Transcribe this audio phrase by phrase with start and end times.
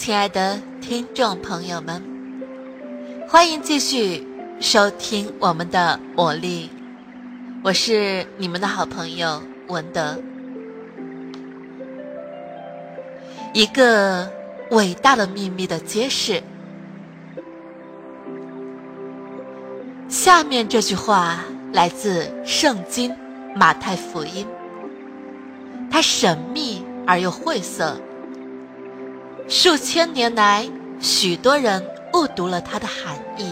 [0.00, 2.02] 亲爱的听众朋友们，
[3.28, 4.26] 欢迎继续
[4.58, 6.70] 收听我们的魔力。
[7.62, 10.18] 我是你们的好朋友文德。
[13.52, 14.26] 一个
[14.70, 16.42] 伟大的秘密的揭示。
[20.08, 21.44] 下面这句话
[21.74, 23.10] 来自《圣经·
[23.54, 24.46] 马太福音》，
[25.90, 28.00] 它神秘而又晦涩。
[29.50, 30.64] 数千年来，
[31.00, 31.84] 许多人
[32.14, 33.50] 误读了它的含义。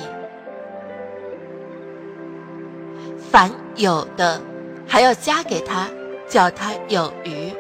[3.28, 4.40] 凡有的，
[4.87, 5.88] 还要加给他，
[6.28, 7.52] 叫他有余；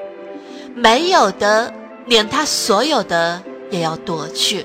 [0.72, 1.74] 没有的，
[2.06, 4.64] 连他所有的也要夺去。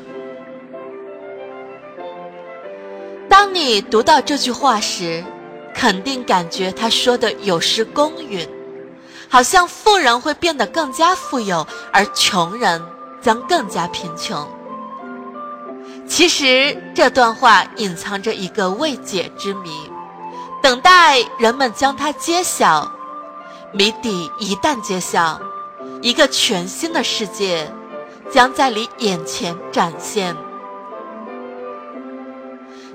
[3.27, 5.23] 当你读到这句话时，
[5.73, 8.47] 肯定感觉他说的有失公允，
[9.27, 12.79] 好像富人会变得更加富有，而穷人。
[13.23, 14.47] 将更加贫穷。
[16.05, 19.89] 其实这段话隐藏着一个未解之谜，
[20.61, 22.91] 等待人们将它揭晓。
[23.71, 25.39] 谜底一旦揭晓，
[26.01, 27.71] 一个全新的世界
[28.29, 30.35] 将在你眼前展现。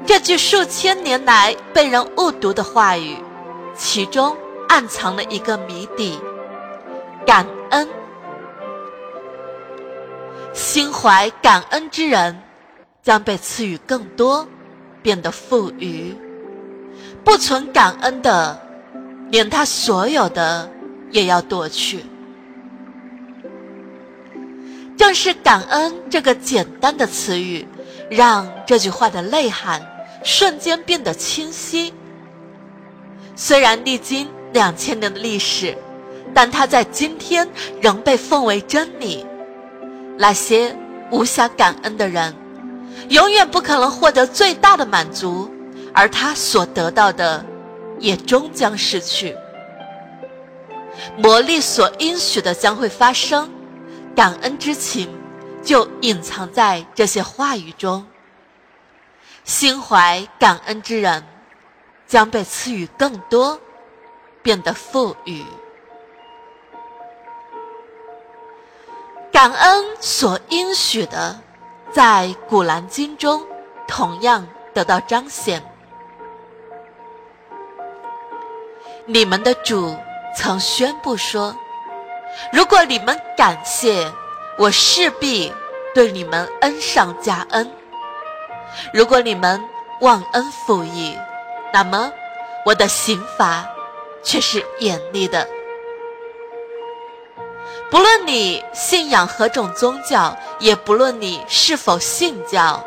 [0.06, 3.16] 这句数千年来被人误读的话语，
[3.74, 4.36] 其中
[4.68, 6.20] 暗藏了一个谜底：
[7.26, 7.88] 感恩。
[10.58, 12.36] 心怀感恩之人，
[13.00, 14.44] 将被赐予更多，
[15.00, 16.16] 变得富裕；
[17.22, 18.60] 不存感恩的，
[19.30, 20.68] 连他所有的
[21.12, 22.04] 也要夺去。
[24.96, 27.64] 正是感恩这个简单的词语，
[28.10, 29.80] 让这句话的内涵
[30.24, 31.94] 瞬间变得清晰。
[33.36, 35.78] 虽然历经两千年的历史，
[36.34, 37.48] 但它在今天
[37.80, 39.24] 仍被奉为真理。
[40.20, 40.76] 那些
[41.12, 42.34] 无暇感恩的人，
[43.08, 45.48] 永远不可能获得最大的满足，
[45.94, 47.44] 而他所得到的，
[48.00, 49.36] 也终将失去。
[51.16, 53.48] 魔力所应许的将会发生，
[54.16, 55.08] 感恩之情
[55.62, 58.04] 就隐藏在这些话语中。
[59.44, 61.24] 心怀感恩之人，
[62.08, 63.58] 将被赐予更多，
[64.42, 65.44] 变得富裕。
[69.30, 71.38] 感恩所应许的，
[71.92, 73.44] 在《古兰经》中
[73.86, 75.62] 同样得到彰显。
[79.04, 79.96] 你们的主
[80.36, 81.54] 曾宣布说
[82.52, 84.10] ：“如果你们感谢
[84.58, 85.52] 我，势必
[85.94, 87.66] 对你们恩上加恩；
[88.92, 89.62] 如果你们
[90.00, 91.16] 忘恩负义，
[91.72, 92.10] 那么
[92.64, 93.64] 我的刑罚
[94.22, 95.46] 却是严厉的。”
[97.90, 102.84] 不论你信仰何种宗教，也不论你是否信教，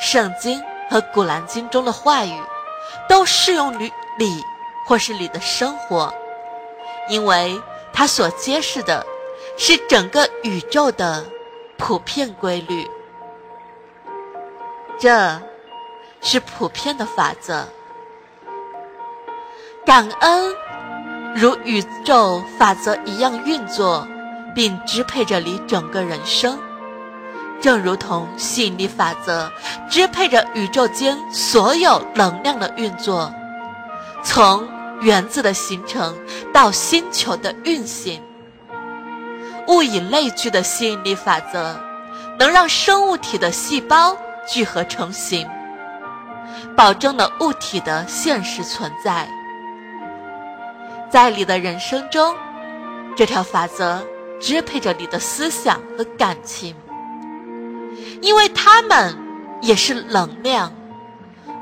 [0.04, 0.58] 《圣经》
[0.90, 2.40] 和《古兰经》中的话语，
[3.08, 4.42] 都适用于你
[4.84, 6.12] 或是你的生活，
[7.08, 7.60] 因为
[7.92, 9.06] 它所揭示的
[9.56, 11.24] 是整个宇宙的
[11.78, 12.90] 普遍规律。
[14.98, 15.40] 这，
[16.20, 17.64] 是普遍的法则。
[19.86, 20.54] 感恩，
[21.34, 24.06] 如宇宙法则一样运作。
[24.54, 26.58] 并支配着你整个人生，
[27.60, 29.50] 正如同吸引力法则
[29.88, 33.32] 支配着宇宙间所有能量的运作，
[34.22, 34.68] 从
[35.00, 36.16] 原子的形成
[36.52, 38.22] 到星球的运行。
[39.68, 41.78] 物以类聚的吸引力法则，
[42.38, 45.48] 能让生物体的细胞聚合成型，
[46.76, 49.28] 保证了物体的现实存在。
[51.08, 52.34] 在你的人生中，
[53.16, 54.04] 这条法则。
[54.42, 56.74] 支配着你的思想和感情，
[58.20, 59.16] 因为他们
[59.62, 60.72] 也是能量。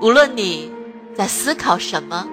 [0.00, 0.72] 无论你
[1.14, 2.26] 在思考什么，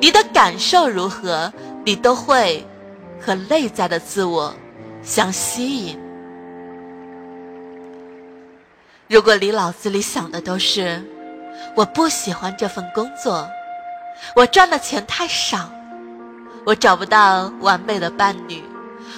[0.00, 1.52] 你的感受如何，
[1.84, 2.64] 你都会
[3.20, 4.54] 和内在的自我
[5.02, 5.98] 相吸引。
[9.08, 11.02] 如果你脑子里想的都是
[11.76, 13.46] “我不喜欢这份工作，
[14.36, 15.68] 我赚的钱太少，
[16.64, 18.62] 我找不到完美的伴侣”。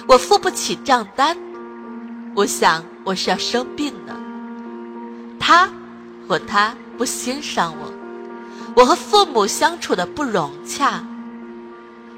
[0.07, 1.35] 我付不起账单，
[2.35, 4.15] 我想我是要生病了。
[5.39, 5.67] 他
[6.27, 7.91] 或他不欣赏我，
[8.75, 11.03] 我和父母相处的不融洽。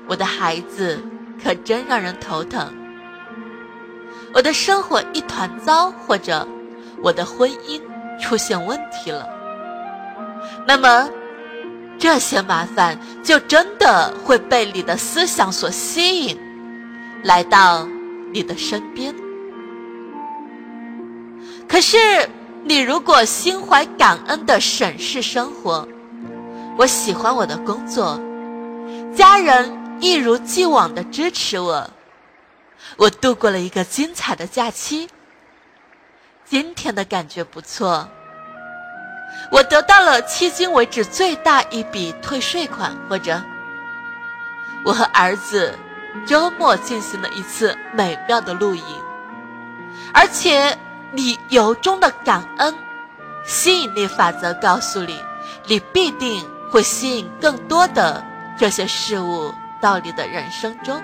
[0.06, 1.01] 我的孩子
[1.42, 2.74] 可真让人头疼。
[4.33, 6.48] 我的生活一团糟，或者
[7.01, 7.81] 我的婚姻
[8.22, 9.28] 出现问题了。
[10.66, 11.10] 那么，
[11.98, 16.38] 这些麻烦就真的会被你的思想所吸引。
[17.24, 17.88] 来到
[18.31, 19.14] 你的身边，
[21.68, 21.98] 可是，
[22.64, 25.88] 你如果心怀感恩的审视生活，
[26.78, 28.19] 我喜欢我的工作，
[29.16, 31.90] 家人一如既往的支持我，
[32.98, 35.10] 我度过了一个精彩的假期。
[36.46, 38.08] 今天的感觉不错，
[39.52, 43.42] 我得到了迄今为止最大一笔退税款，或者
[44.86, 45.78] 我和儿子
[46.25, 48.84] 周末进行了一次美妙的露营，
[50.14, 50.78] 而且
[51.12, 52.74] 你由衷的感恩，
[53.46, 55.22] 吸引力法则告诉你，
[55.68, 58.24] 你必定会吸引更多的
[58.58, 61.02] 这些事物到你的人生中。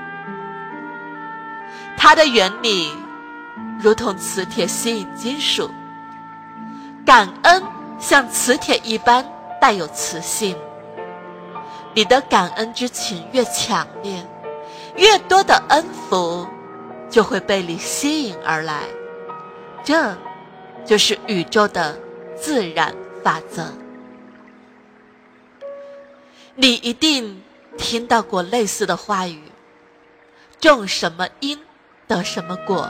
[1.97, 2.91] 它的原理。
[3.79, 5.69] 如同磁铁吸引金属，
[7.05, 7.61] 感恩
[7.99, 9.25] 像磁铁一般
[9.59, 10.55] 带有磁性。
[11.93, 14.25] 你的感恩之情越强烈，
[14.95, 16.47] 越多的恩福
[17.09, 18.83] 就会被你吸引而来。
[19.83, 20.15] 这，
[20.85, 21.97] 就是宇宙的
[22.35, 22.93] 自然
[23.23, 23.71] 法则。
[26.55, 27.41] 你一定
[27.77, 29.41] 听到过类似的话语：
[30.59, 31.59] 种什么因
[32.07, 32.89] 得什么果。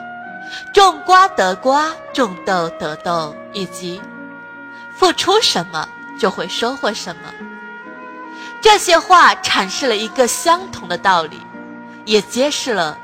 [0.74, 4.02] 种瓜得瓜，种豆得豆，以及
[4.94, 5.88] 付出什么
[6.20, 7.34] 就会收获什么。
[8.62, 11.40] 这些话阐释了一个相同的道理，
[12.06, 12.98] 也揭示了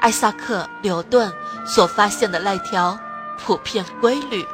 [0.00, 1.32] 艾萨克·牛顿
[1.66, 2.98] 所发现的那条
[3.38, 4.46] 普遍规律。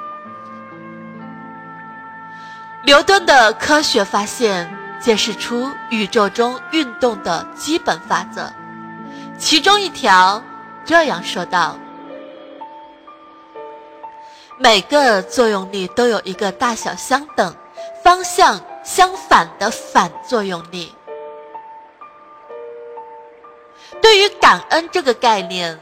[2.84, 4.70] 牛顿的科学发现
[5.00, 8.52] 揭示出宇宙中运动的基本法则，
[9.38, 10.42] 其中一条
[10.84, 11.78] 这样说道。
[14.58, 17.54] 每个作用力都有一个大小相等、
[18.04, 20.94] 方向相反的反作用力。
[24.04, 25.80] 对于感恩这个概念，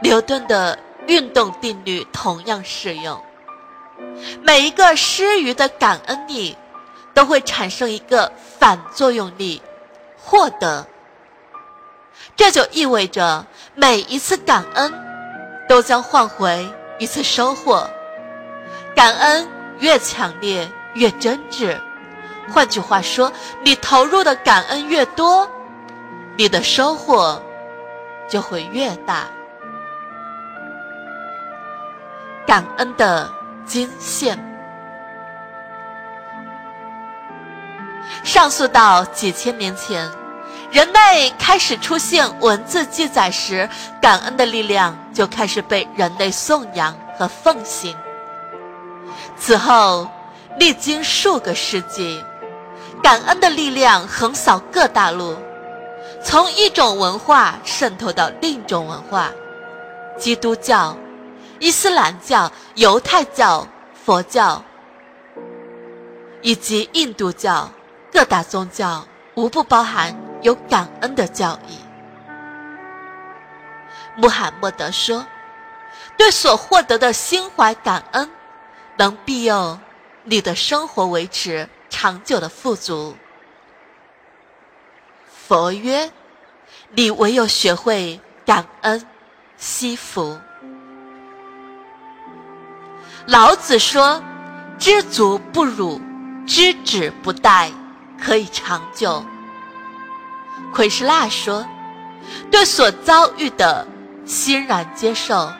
[0.00, 3.22] 牛顿的运动定律同样适用。
[4.42, 6.56] 每一个施予的感恩力，
[7.12, 9.60] 都会产生一个反作用力，
[10.16, 10.86] 获得。
[12.34, 13.44] 这就意味着
[13.74, 14.90] 每一次感恩，
[15.68, 16.66] 都将换回
[16.98, 17.86] 一次收获。
[18.96, 19.46] 感恩
[19.78, 21.78] 越强烈越真挚，
[22.50, 23.30] 换句话说，
[23.62, 25.46] 你投入的感恩越多，
[26.34, 27.42] 你的收获
[28.28, 29.24] 就会越大。
[32.46, 33.30] 感恩的
[33.66, 34.38] 金线，
[38.24, 40.10] 上溯到几千年前，
[40.70, 43.68] 人类开始出现文字记载时，
[44.00, 47.94] 感恩的力量就开始被人类颂扬和奉行。
[49.36, 50.10] 此后，
[50.58, 52.24] 历经数个世纪，
[53.02, 55.36] 感恩的力量横扫各大陆，
[56.22, 59.30] 从一种文化渗透到另一种文化，
[60.18, 60.96] 基督教、
[61.58, 63.66] 伊斯兰教、犹太教、
[64.04, 64.62] 佛教
[66.42, 67.70] 以及印度教
[68.12, 71.78] 各大宗教，无不包含有感恩的教义。
[74.16, 75.24] 穆罕默德说
[76.18, 78.28] ：“对所获得的心怀感恩。”
[78.98, 79.78] 能庇佑
[80.24, 83.16] 你的生活，维持长久的富足。
[85.48, 86.12] 佛曰
[86.94, 89.02] ：“你唯有学会感恩，
[89.56, 90.38] 惜福。”
[93.24, 94.22] 老子说
[94.78, 95.98] ：“知足不辱，
[96.46, 97.70] 知止不殆，
[98.22, 99.24] 可以长久。”
[100.70, 101.66] 奎师那说
[102.52, 103.88] ：“对所遭遇的
[104.26, 105.50] 欣然接受。”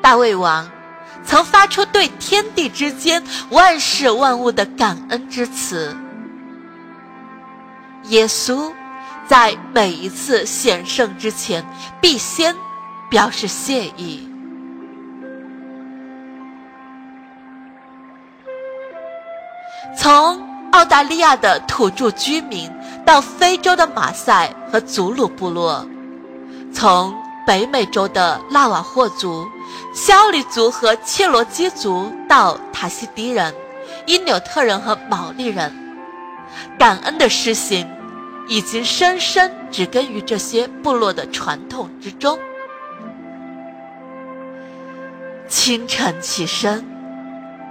[0.00, 0.66] 大胃王。
[1.26, 5.94] 曾发出对天地之间万事万物的感恩之词。
[8.08, 8.72] 耶稣
[9.26, 11.64] 在每一次显圣之前，
[12.00, 12.54] 必先
[13.10, 14.28] 表示谢意。
[19.96, 20.40] 从
[20.72, 22.70] 澳大利亚的土著居民
[23.04, 25.84] 到非洲的马赛和祖鲁部落，
[26.72, 27.14] 从
[27.46, 29.46] 北美洲的纳瓦霍族。
[29.94, 33.52] 肖里族和切罗基族到塔西迪人、
[34.06, 35.72] 因纽特人和毛利人，
[36.78, 37.88] 感恩的施行
[38.48, 42.38] 已经深深植根于这些部落的传统之中。
[45.46, 46.84] 清晨起身，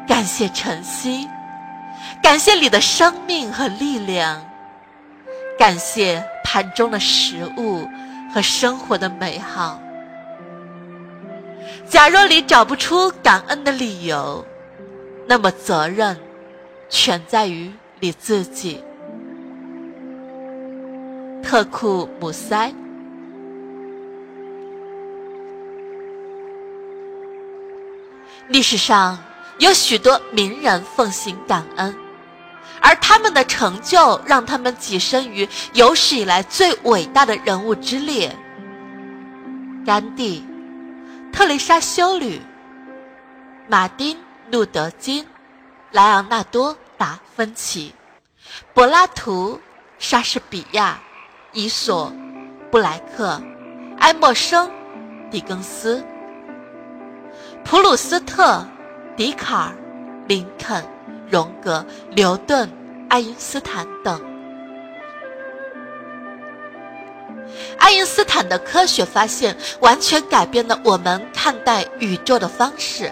[0.07, 1.27] 感谢晨曦，
[2.21, 4.41] 感谢你的生命和力量，
[5.57, 7.87] 感谢盘中的食物
[8.33, 9.79] 和生活的美好。
[11.87, 14.45] 假若你找不出感恩的理由，
[15.27, 16.17] 那么责任
[16.89, 18.83] 全在于你自己。
[21.47, 22.73] 特库姆塞。
[28.49, 29.17] 历史上
[29.59, 31.95] 有许多名人奉行感恩，
[32.81, 38.35] 而他们的成就让他们跻身于有史以来最伟大的人物之列。
[39.85, 40.45] 甘地、
[41.31, 42.41] 特蕾莎修女、
[43.69, 44.17] 马丁·
[44.51, 45.25] 路德·金、
[45.91, 47.95] 莱昂纳多·达芬奇、
[48.73, 49.61] 柏拉图、
[49.97, 50.99] 莎士比亚、
[51.57, 52.13] 伊索、
[52.69, 53.41] 布莱克、
[53.97, 54.69] 爱默生、
[55.31, 56.05] 狄更斯。
[57.65, 58.63] 普鲁斯特、
[59.15, 59.71] 笛卡尔、
[60.27, 60.85] 林肯、
[61.27, 62.71] 荣格、牛顿、
[63.09, 64.21] 爱因斯坦等。
[67.79, 73.11] 爱因斯坦的科学发现完全改变了我们看待宇宙的方式，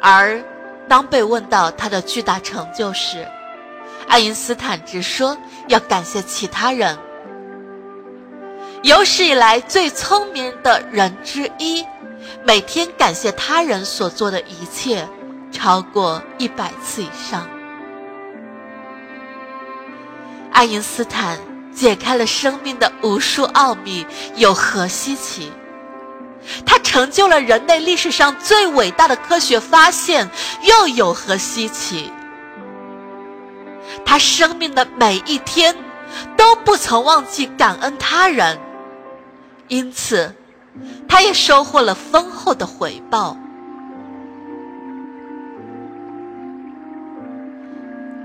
[0.00, 0.42] 而
[0.88, 3.28] 当被问到他的巨大成就时，
[4.08, 5.36] 爱因斯坦直说
[5.68, 6.96] 要感谢其他人。
[8.82, 11.84] 有史以来最聪明的人之一。
[12.44, 15.08] 每天感谢他人所做的一切，
[15.50, 17.48] 超过一百次以上。
[20.52, 21.38] 爱因斯坦
[21.74, 24.06] 解开了生命的无数奥秘，
[24.36, 25.52] 有何稀奇？
[26.64, 30.30] 他成就了人类历史上最伟大的科学发现，
[30.62, 32.12] 又有何稀奇？
[34.04, 35.76] 他生命的每一天
[36.36, 38.58] 都不曾忘记感恩他人，
[39.68, 40.34] 因此。
[41.08, 43.34] 他也收获了丰厚的回报。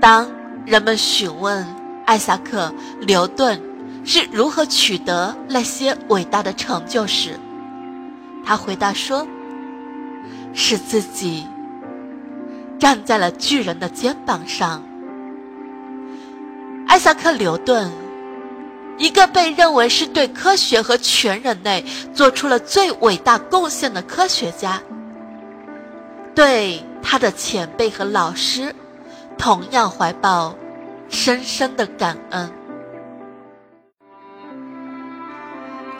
[0.00, 0.30] 当
[0.66, 1.66] 人们询问
[2.04, 2.74] 艾萨克·
[3.06, 3.62] 牛顿
[4.04, 7.40] 是如何取得那些伟大的成就时，
[8.44, 9.26] 他回答说
[10.52, 11.46] ：“是自己
[12.78, 14.82] 站在了巨人的肩膀上。”
[16.86, 18.01] 艾萨克·牛顿。
[18.98, 21.84] 一个被认为是对科学和全人类
[22.14, 24.80] 做出了最伟大贡献的科学家，
[26.34, 28.74] 对他的前辈和老师
[29.36, 30.54] 同样怀抱
[31.08, 32.52] 深深的感恩。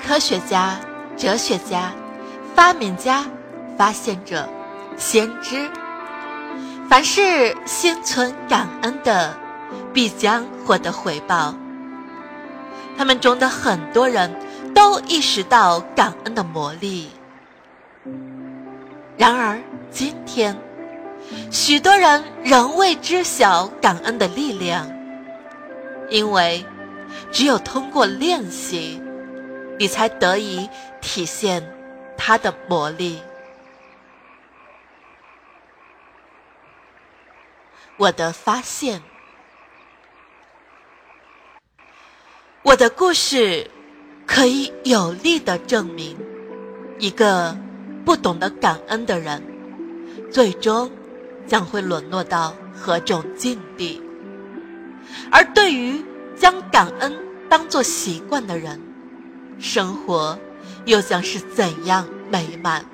[0.05, 0.79] 科学家、
[1.17, 1.93] 哲学家、
[2.55, 3.25] 发明家、
[3.77, 4.49] 发现者、
[4.97, 5.69] 先知，
[6.89, 9.35] 凡是心存感恩的，
[9.93, 11.55] 必将获得回报。
[12.97, 14.33] 他们中的很多人
[14.75, 17.11] 都意识到感恩的魔力，
[19.17, 20.57] 然而今天，
[21.51, 24.87] 许多人仍未知晓感恩的力量，
[26.09, 26.65] 因为
[27.31, 29.03] 只有通过练习，
[29.79, 30.69] 你才得以
[31.01, 31.63] 体现
[32.17, 33.21] 它的魔力。
[37.97, 39.03] 我的发现。
[42.64, 43.69] 我的故事
[44.25, 46.16] 可以有力的证明，
[47.00, 47.57] 一个
[48.04, 49.42] 不懂得感恩的人，
[50.31, 50.88] 最终
[51.45, 54.00] 将会沦落到何种境地；
[55.28, 56.00] 而对于
[56.37, 57.12] 将感恩
[57.49, 58.81] 当作习惯的人，
[59.59, 60.38] 生活
[60.85, 62.85] 又将是怎样美满？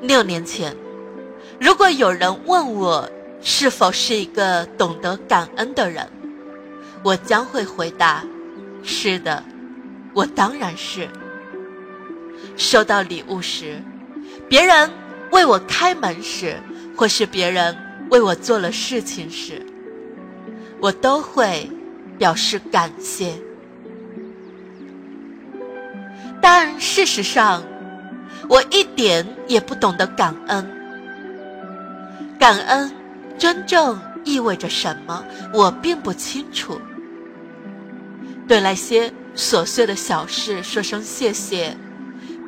[0.00, 0.74] 六年前，
[1.60, 3.06] 如果有人问我
[3.42, 6.08] 是否是一个懂得感恩的人，
[7.02, 8.22] 我将会回答
[8.82, 9.42] ：“是的，
[10.14, 11.08] 我当然是。”
[12.56, 13.82] 收到礼物时，
[14.48, 14.90] 别人
[15.30, 16.56] 为我开门时，
[16.96, 17.76] 或是别人
[18.10, 19.64] 为我做了事情时，
[20.80, 21.68] 我都会
[22.18, 23.32] 表示感谢。
[26.40, 27.62] 但事实上，
[28.48, 30.70] 我一点也不懂得感恩。
[32.38, 32.92] 感恩
[33.38, 35.24] 真正意味着什么？
[35.54, 36.80] 我并不清楚。
[38.48, 41.76] 对那些琐碎的小事说声谢谢，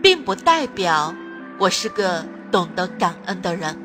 [0.03, 1.15] 并不代表
[1.59, 3.79] 我是个懂得感恩的人。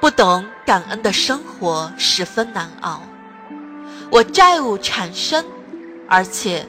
[0.00, 3.02] 不懂感恩的生活十分难熬。
[4.10, 5.44] 我债务缠身，
[6.06, 6.64] 而且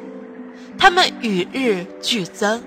[0.78, 2.64] 他们与日俱增。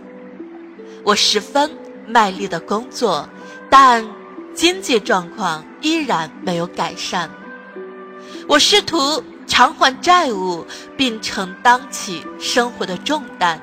[1.02, 1.70] 我十分
[2.06, 3.28] 卖力的工作，
[3.70, 4.06] 但
[4.54, 7.28] 经济状况依然没有改善。
[8.46, 9.24] 我试图。
[9.48, 10.64] 偿还债务，
[10.96, 13.60] 并承担起生活的重担，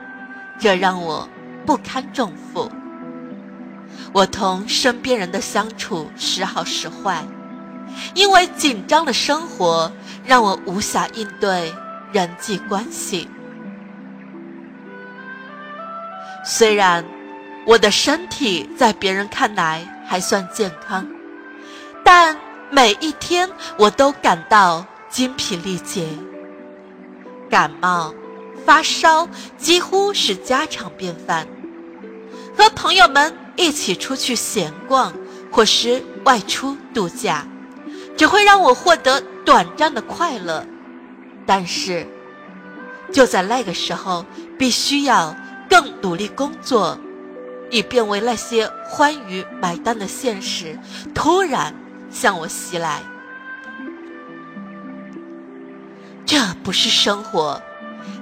[0.60, 1.30] 这让我
[1.66, 2.70] 不堪重负。
[4.12, 7.24] 我同身边人的相处时好时坏，
[8.14, 9.92] 因为紧张的生活
[10.26, 11.74] 让我无暇应对
[12.12, 13.30] 人际关系。
[16.44, 17.06] 虽然
[17.66, 21.08] 我的身体在别人看来还算健康，
[22.04, 22.38] 但
[22.70, 24.86] 每一天我都感到。
[25.16, 26.10] 精疲力竭，
[27.50, 28.14] 感冒、
[28.66, 29.26] 发烧
[29.58, 31.48] 几乎是家常便饭。
[32.58, 35.14] 和朋友们一起出去闲逛，
[35.50, 37.48] 或是外出度假，
[38.18, 40.68] 只会让我获得短暂的快乐。
[41.46, 42.06] 但是，
[43.10, 44.26] 就在那个时候，
[44.60, 45.34] 必须要
[45.70, 47.00] 更努力工作，
[47.72, 50.78] 以便为那些欢愉买单的现实
[51.14, 51.74] 突然
[52.12, 53.02] 向我袭来。
[56.66, 57.62] 不是生活，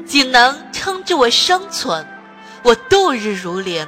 [0.06, 2.06] 仅能称之为生存。
[2.62, 3.88] 我度日如年，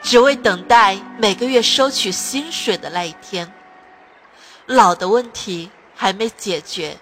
[0.00, 3.52] 只为等待每个月收取薪水的那一天。
[4.64, 6.96] 老的问题还没解决，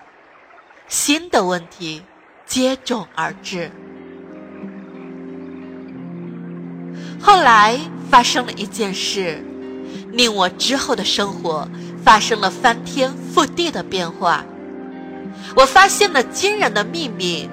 [0.88, 2.02] 新的问题
[2.46, 3.70] 接踵而至。
[7.20, 7.78] 后来
[8.10, 9.40] 发生了一件事，
[10.10, 11.68] 令我之后的生活
[12.04, 14.44] 发生了翻天覆地的变化。
[15.54, 17.48] 我发现了惊人的秘密。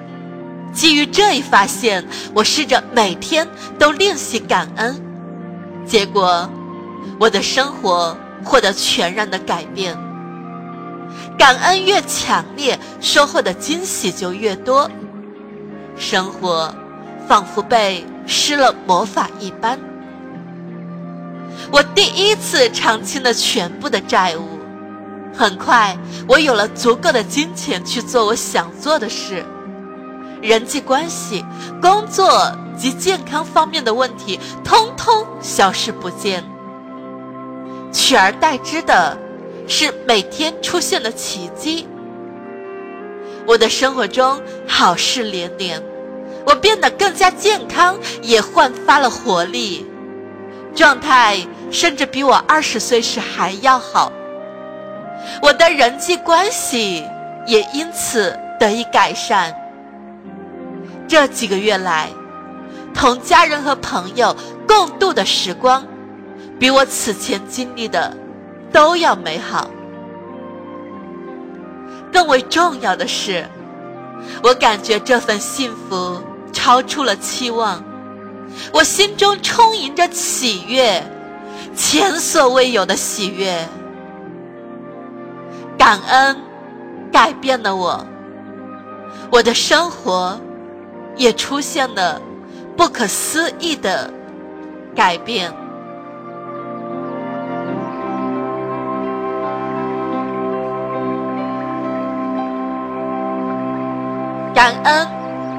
[0.72, 5.02] 基于这一发现，我试着每天都练习感恩，
[5.84, 6.48] 结果
[7.18, 9.98] 我的生活获得全然的改变。
[11.36, 14.88] 感恩越强烈，收获的惊喜就越多，
[15.96, 16.72] 生活
[17.26, 19.76] 仿佛被施了魔法一般。
[21.72, 24.59] 我第一次偿清了全部的债务，
[25.40, 25.96] 很快
[26.28, 29.42] 我有了足够的金钱去做我想做的事。
[30.42, 31.42] 人际关系、
[31.80, 36.44] 工作及健康方面的问题，通通消失不见。
[37.90, 39.16] 取而代之的，
[39.66, 41.88] 是每天出现的奇迹。
[43.46, 45.82] 我的生活中好事连连，
[46.44, 49.86] 我变得更加健康，也焕发了活力，
[50.74, 51.38] 状态
[51.70, 54.12] 甚至比我二十岁时还要好。
[55.42, 57.04] 我的人际关系
[57.46, 59.54] 也因此得以改善。
[61.08, 62.08] 这几个月来，
[62.94, 64.36] 同家人和朋友
[64.66, 65.84] 共度的时光，
[66.58, 68.16] 比我此前经历的
[68.72, 69.70] 都要美好。
[72.12, 73.44] 更为重要的是，
[74.42, 77.82] 我感觉这份幸福超出了期望，
[78.72, 81.02] 我心中充盈着喜悦，
[81.76, 83.66] 前所未有的喜悦。
[85.80, 86.36] 感恩
[87.10, 88.04] 改变了我，
[89.32, 90.38] 我的生活。
[91.16, 92.18] 也出现了
[92.78, 94.10] 不可思议的
[94.96, 95.52] 改变。
[104.54, 105.06] 感恩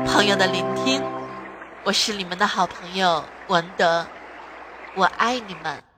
[0.07, 1.03] 朋友的聆听，
[1.83, 4.03] 我是你们的好朋友文德，
[4.95, 5.90] 我爱你们。